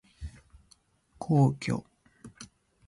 [1.19, 1.71] 皇居